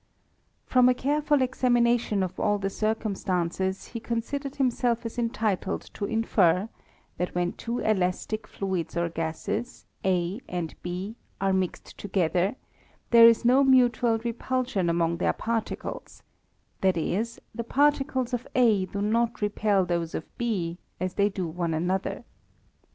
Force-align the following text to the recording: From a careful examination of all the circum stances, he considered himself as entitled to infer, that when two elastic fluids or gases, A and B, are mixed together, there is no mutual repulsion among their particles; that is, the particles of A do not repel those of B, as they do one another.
From 0.65 0.89
a 0.89 0.95
careful 0.95 1.43
examination 1.43 2.23
of 2.23 2.39
all 2.39 2.57
the 2.57 2.71
circum 2.71 3.13
stances, 3.13 3.89
he 3.89 3.99
considered 3.99 4.55
himself 4.55 5.05
as 5.05 5.19
entitled 5.19 5.81
to 5.93 6.05
infer, 6.05 6.69
that 7.19 7.35
when 7.35 7.51
two 7.53 7.77
elastic 7.77 8.47
fluids 8.47 8.97
or 8.97 9.09
gases, 9.09 9.85
A 10.03 10.41
and 10.49 10.73
B, 10.81 11.17
are 11.39 11.53
mixed 11.53 11.99
together, 11.99 12.55
there 13.11 13.27
is 13.27 13.45
no 13.45 13.63
mutual 13.63 14.17
repulsion 14.17 14.89
among 14.89 15.17
their 15.17 15.33
particles; 15.33 16.23
that 16.81 16.97
is, 16.97 17.39
the 17.53 17.63
particles 17.63 18.33
of 18.33 18.47
A 18.55 18.87
do 18.87 19.03
not 19.03 19.39
repel 19.39 19.85
those 19.85 20.15
of 20.15 20.35
B, 20.35 20.79
as 20.99 21.13
they 21.13 21.29
do 21.29 21.45
one 21.47 21.75
another. 21.75 22.23